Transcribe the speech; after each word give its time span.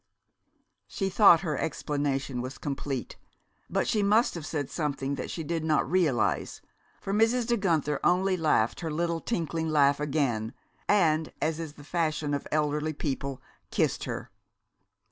She 0.87 1.09
thought 1.11 1.41
her 1.41 1.55
explanation 1.59 2.41
was 2.41 2.57
complete. 2.57 3.17
But 3.69 3.87
she 3.87 4.01
must 4.01 4.33
have 4.33 4.47
said 4.47 4.67
something 4.67 5.13
that 5.13 5.29
she 5.29 5.43
did 5.43 5.63
not 5.63 5.87
realize, 5.87 6.59
for 6.99 7.13
Mrs. 7.13 7.45
De 7.45 7.55
Guenther 7.55 7.99
only 8.03 8.35
laughed 8.35 8.79
her 8.79 8.89
little 8.89 9.21
tinkling 9.21 9.69
laugh 9.69 9.99
again, 9.99 10.55
and 10.87 11.31
as 11.39 11.59
is 11.59 11.73
the 11.73 11.83
fashion 11.83 12.33
of 12.33 12.47
elderly 12.51 12.93
people 12.93 13.43
kissed 13.69 14.05
her. 14.05 14.31